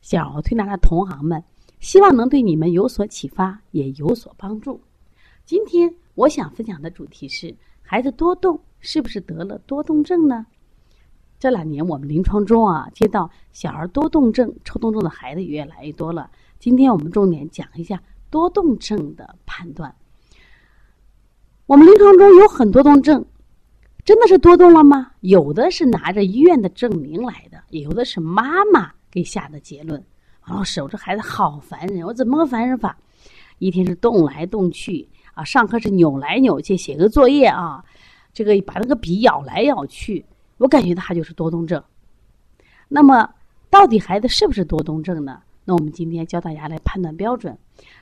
[0.00, 1.42] 小儿推拿的同行们，
[1.78, 4.80] 希望能对你们有所启发，也有所帮助。
[5.44, 10.46] 今天我想分享的主题是：孩子多动是不是得了多动症呢？
[11.38, 16.30] 这两年我们临床中啊，接到小儿多动症、抽动症的孩子越来越多了。
[16.58, 18.02] 今天我们重点讲一下。
[18.30, 19.92] 多动症的判断，
[21.66, 23.26] 我们临床中有很多动症，
[24.04, 25.10] 真的是多动了吗？
[25.18, 30.02] 有的是拿着医院的证明来的，有的是妈妈给下的结论。
[30.46, 32.96] 王老师，我这孩子好烦人，我怎么个烦人法？
[33.58, 37.84] 一天是动来动去啊，上课是扭来扭去，写个作业啊，
[38.32, 40.24] 这个把那个笔咬来咬去，
[40.58, 41.82] 我感觉他就是多动症。
[42.88, 43.28] 那么，
[43.68, 45.42] 到底孩子是不是多动症呢？
[45.66, 47.56] 那我们今天教大家来判断标准。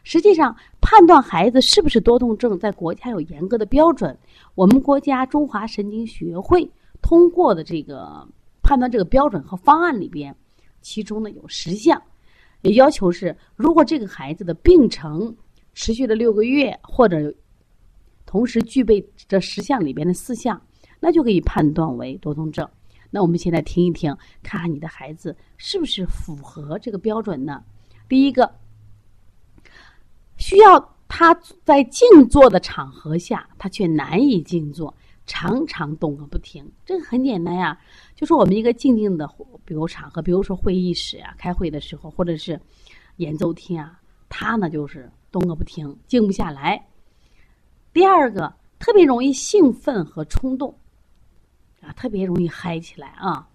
[0.04, 4.16] 实际上，判断孩子是不是多动症，在国家有严格的标准。
[4.54, 6.70] 我们国家中华神经学会
[7.02, 8.26] 通过的这个
[8.62, 10.34] 判断这个标准和方案里边，
[10.80, 12.02] 其中呢有十项，
[12.62, 15.36] 要求是：如果这个孩子的病程
[15.74, 17.34] 持续了六个月，或者
[18.26, 20.60] 同时具备这十项里边的四项，
[21.00, 22.68] 那就可以判断为多动症。
[23.10, 27.62] 那我们现在听一听，看看你的孩子是不是符合这个标准呢？
[28.08, 28.50] 第一个。
[30.40, 31.34] 需要他
[31.64, 34.94] 在静坐的场合下，他却难以静坐，
[35.28, 36.68] 常常动个不停。
[36.84, 37.78] 这个很简单呀，
[38.16, 39.30] 就是我们一个静静的，
[39.64, 42.60] 比如场合，比如说会议室啊，开会的时候，或者是
[43.18, 46.84] 演奏厅啊，他呢就是动个不停，静不下来。
[47.92, 50.76] 第二个，特别容易兴奋和冲动，
[51.80, 53.48] 啊，特别容易嗨起来啊。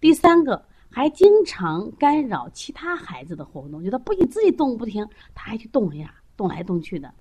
[0.00, 6.14] 第三个，还经常干扰其他孩子的活动，就他不仅自己动不停，他还去动呀。
[6.38, 7.12] 动来动去的，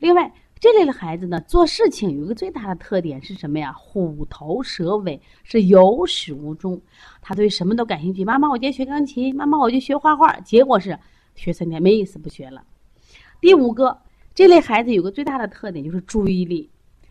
[0.00, 3.72] 另外这类的孩子呢，做事情有个最大的特点是什么呀？
[3.72, 6.80] 虎头蛇尾，是有始无终。
[7.20, 8.24] 他对什么都感兴趣。
[8.24, 10.38] 妈妈，我今天学钢琴；妈妈，我就学画画。
[10.40, 10.98] 结果是
[11.34, 12.64] 学三天没意思，不学了。
[13.40, 14.00] 第五个，
[14.34, 16.68] 这类孩子有个最大的特点就是注意力，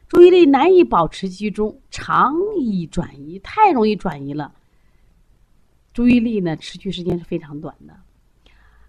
[0.08, 4.54] 注意力难以保持集中，常易转移，太容易转移了。
[5.94, 7.96] 注意力呢，持续时间是非常短的。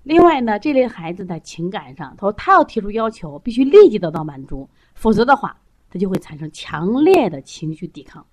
[0.08, 5.54] 另外呢，这类孩子在情感上，他说他要提出要求，必须立即得到满足，否则的话，
[5.90, 8.24] 他就会产生强烈的情绪抵抗。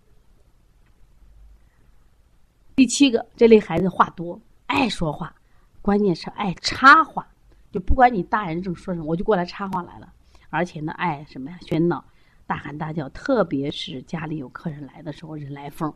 [2.77, 5.35] 第七个，这类孩子话多，爱说话，
[5.81, 7.27] 关键是爱插话，
[7.73, 10.13] 就不管你大人正说什么，我就过来插话来了，
[10.49, 11.59] 而且呢，爱什么呀？
[11.63, 12.05] 喧闹，
[12.47, 15.93] 大喊大叫，特别是家里有客人来的时候，人来疯。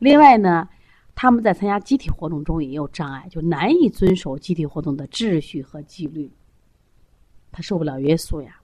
[0.00, 0.68] 另外呢。
[1.20, 6.30] 他们在参加集体活动中也有障碍，就难以遵守集体活动的秩序和纪律，
[7.50, 8.60] 他受不了约束呀。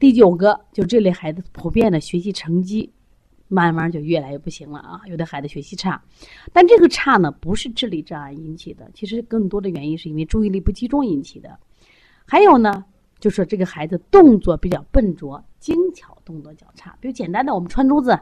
[0.00, 2.92] 第九个，就这类孩子普遍的学习成绩，
[3.46, 5.00] 慢慢就越来越不行了啊。
[5.06, 6.02] 有的孩子学习差，
[6.52, 11.56] 但这个差呢，不是智力障碍引起的，其实更多的原因是因为注意力不集中引起的。
[12.26, 12.84] 还有呢，
[13.20, 18.18] 就是这个孩子动作比较笨拙，精巧动作较差，比如简单的我们穿珠子、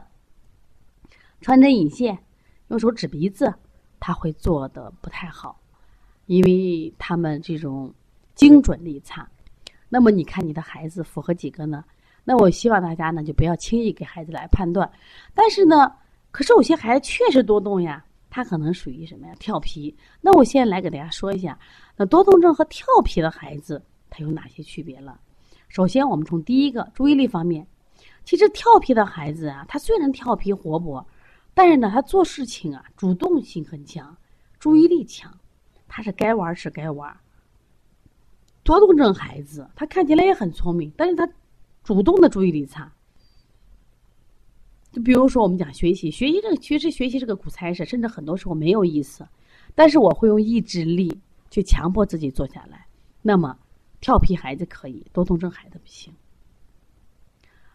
[1.41, 2.19] 穿针引线。
[2.67, 3.53] 用手指鼻子，
[3.99, 5.59] 他会做的不太好，
[6.25, 7.93] 因为他们这种
[8.35, 9.27] 精准力差。
[9.89, 11.83] 那么你看你的孩子符合几个呢？
[12.25, 14.91] 那我希望大家呢就不要轻易给孩子来判断。
[15.33, 15.89] 但是呢，
[16.29, 19.33] 可是有些孩子确实多动呀，他可能属于什么呀？
[19.39, 19.95] 调皮。
[20.19, 21.57] 那我现在来给大家说一下，
[21.95, 25.17] 那多动症和调皮的孩子他有哪些区别了？
[25.69, 27.65] 首先，我们从第一个注意力方面，
[28.25, 31.07] 其实调皮的孩子啊，他虽然调皮活泼。
[31.57, 34.15] 但是呢，他做事情啊，主动性很强，
[34.59, 35.35] 注意力强，
[35.87, 37.17] 他是该玩是该玩。
[38.61, 41.27] 多动症孩子，他看起来也很聪明，但是他
[41.83, 42.93] 主动的注意力差。
[44.91, 49.27] 就比如说，我们讲学习，学习这个其实学习是个苦差事，甚至很多时候没有意思。
[49.73, 51.19] 但是我会用意志力
[51.49, 52.85] 去强迫自己坐下来。
[53.23, 53.57] 那么，
[53.99, 56.13] 调皮孩子可以，多动症孩子不行。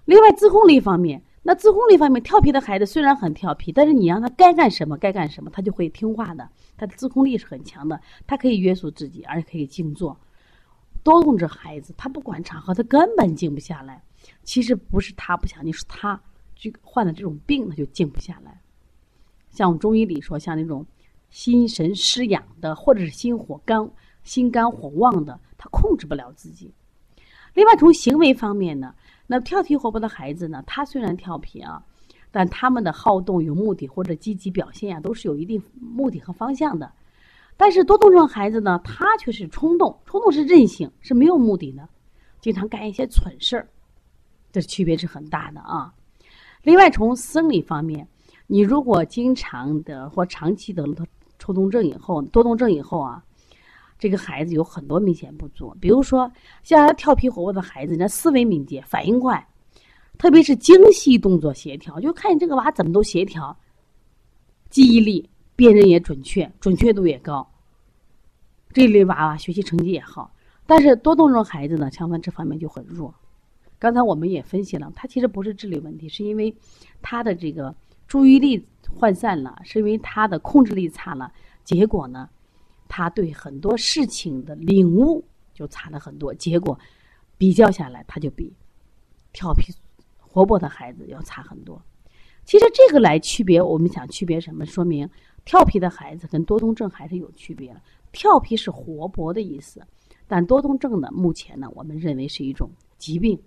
[0.05, 1.21] 另外，自控力方面。
[1.45, 6.49] 那自控力方面，调皮的孩子虽然很调皮，但是你让他该干什么该干什么，他就会听话的。
[6.77, 10.17] 他的自控力是很强的，他可以约束自己，而且可以静坐。
[11.03, 14.01] 多动症孩子，他不管场合，他根本静不下来。
[14.45, 16.21] 其实不是他不想，你是他
[16.55, 18.61] 就患的这种病，他就静不下来。
[19.51, 20.87] 像中医里说，像那种
[21.29, 23.91] 心神失养的，或者是心火肝、
[24.23, 26.73] 心肝火旺的，他控制不了自己。
[27.55, 28.95] 另外，从行为方面呢，
[29.27, 31.83] 那调皮活泼的孩子呢，他虽然调皮啊，
[32.31, 36.93] 但他们的好动有目的或者积极表现呀，都是有一定目的和方向的。
[37.57, 41.89] 但是多动症孩子呢，他却是冲动，冲动是任性，是没有目的的，
[42.41, 43.69] 经常干一些蠢事儿，
[44.51, 45.95] 这区别是很大的啊。
[46.63, 48.09] 另外，从生理方面，
[48.47, 50.95] 你如果经常的或长期得了
[51.39, 53.23] 抽动症以后，多动症以后啊，
[54.03, 56.29] 这个孩子有很多明显不足，比如说
[56.65, 59.47] 像他调皮活泼的孩子，人家思维敏捷，反应快，
[60.19, 63.57] 特别是精细动作协调，就看你这个娃怎么都协调，
[64.71, 65.31] 记忆力。
[65.55, 67.47] 辨认也准确，准确度也高。
[68.73, 70.35] 这类娃娃学习成绩也好，
[70.67, 73.15] 但是多动症孩子呢，相反这方面就很弱。
[73.79, 76.53] 刚才我们也分析了，他其实不是智力问题，是因为
[77.03, 77.73] 他的这个
[78.09, 78.67] 注意力
[78.99, 81.31] 涣散了，是因为他的控制力差了。
[81.63, 82.29] 结果呢，
[82.95, 85.25] 他对很多事情的领悟
[85.55, 86.35] 就差了很多。
[86.35, 86.79] 结果
[87.39, 88.53] 比较下来，他就比
[89.33, 89.73] 调皮
[90.19, 91.81] 活泼的孩子要差很多。
[92.45, 94.67] 其实这个来区别，我们想区别什么？
[94.67, 95.09] 说明。
[95.47, 97.81] 调皮的孩子跟多动症还是有区别的。
[98.13, 99.81] 调皮是活泼的意思，
[100.29, 103.41] 但多动症呢，目前呢，我们认为是一种疾病，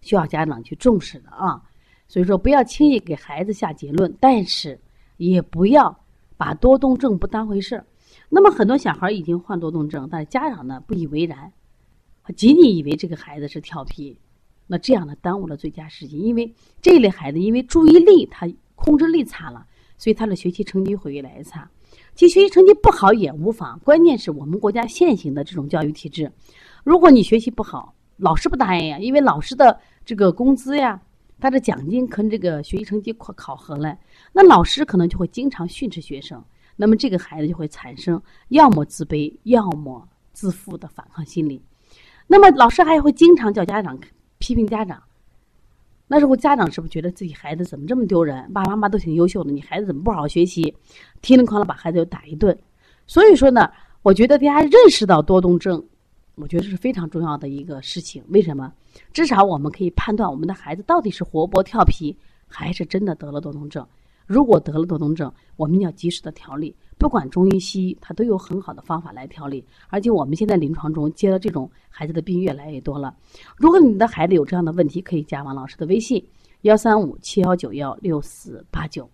[0.00, 1.62] 需要家长去重视的啊。
[2.08, 4.80] 所以说，不要轻易给孩子下结论，但是
[5.18, 5.94] 也不要
[6.38, 7.84] 把多动症不当回事儿。
[8.28, 11.52] 那么很多小孩已经患多动症，但是家长呢不以为然，
[12.36, 14.18] 仅仅以为这个孩子是调皮，
[14.66, 16.18] 那这样呢耽误了最佳时机。
[16.18, 19.66] 因为这类孩子因为注意力他控制力差了。
[19.98, 21.70] 所以他的学习成绩会越来越差，
[22.14, 26.32] 其实学习成绩不好也无妨，关键是我们国家现行的这种教育体制，
[26.84, 30.98] 如果你学习不好，老师不答应呀，因为老师的这个工资呀，
[31.38, 33.94] 他的奖金跟这个学习成绩考考核嘞，
[34.32, 36.42] 那老师可能就会经常训斥学生，
[36.80, 38.18] 那么这个孩子就会产生
[38.48, 41.60] 要么自卑，要么自负的反抗心理，
[42.26, 43.98] 那么老师还会经常叫家长
[44.38, 45.02] 批评家长。
[46.08, 48.50] 那时候家长是不是觉得自己孩子怎么这么丢人？
[48.50, 50.74] 爸爸妈妈都挺优秀的，你孩子怎么不好好学习？
[51.20, 52.58] 叮铃哐啷把孩子又打一顿。
[53.06, 55.84] 所以说呢，我觉得大家认识到多动症，
[56.36, 58.24] 我觉得是非常重要的一个事情。
[58.28, 58.72] 为什么？
[59.12, 62.16] 至少我们可以判断我们的孩子到底是活泼调皮，
[62.48, 63.86] 还是真的得了多动症。
[64.30, 69.66] 如果得了多动症，我们要及时的调理，不管中医西医，它都有很好的方法来调理。
[69.88, 73.12] 而且我们现在临床中接了这种孩子的病越来越多了。
[73.56, 76.24] 如果你的孩子有这样的问题，可以加王老师的微信：
[76.60, 79.10] 幺三五七幺九幺六四八九。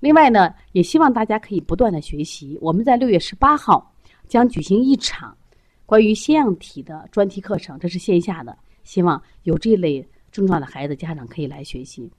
[0.00, 2.56] 另外呢，也希望大家可以不断的学习。
[2.62, 3.92] 我们在六月十八号
[4.28, 5.36] 将举行一场
[5.84, 12.10] 关于腺样体的专题课程，这是线下的，希望有这类症状的孩子家长可以来学习。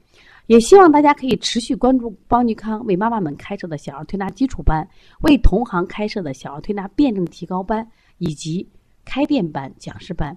[0.49, 4.87] 也希望大家可以持续关注邦尼康为妈妈们开设的小儿推拿基础班，
[5.21, 7.87] 为同行开设的小儿推拿辩证提高班
[8.17, 8.67] 以及
[9.05, 10.35] 开店班、讲师班。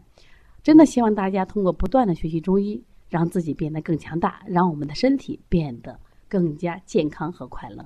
[0.62, 5.99] 真的希望大家通过不断的学习中医，让自己变得更强大，让我们的身体变得
[6.29, 7.82] 更加健康和快乐。